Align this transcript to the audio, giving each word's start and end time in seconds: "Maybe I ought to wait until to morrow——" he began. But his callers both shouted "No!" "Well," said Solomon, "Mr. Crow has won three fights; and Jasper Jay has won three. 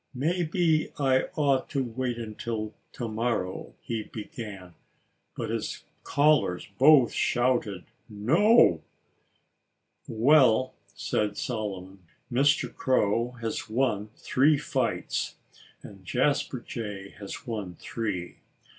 "Maybe 0.15 0.91
I 0.97 1.25
ought 1.35 1.69
to 1.69 1.83
wait 1.83 2.17
until 2.17 2.73
to 2.93 3.07
morrow——" 3.07 3.75
he 3.83 4.01
began. 4.01 4.73
But 5.37 5.51
his 5.51 5.83
callers 6.03 6.67
both 6.79 7.13
shouted 7.13 7.83
"No!" 8.09 8.81
"Well," 10.07 10.73
said 10.95 11.37
Solomon, 11.37 11.99
"Mr. 12.31 12.73
Crow 12.73 13.33
has 13.43 13.69
won 13.69 14.09
three 14.15 14.57
fights; 14.57 15.35
and 15.83 16.03
Jasper 16.03 16.61
Jay 16.61 17.09
has 17.19 17.45
won 17.45 17.75
three. 17.79 18.37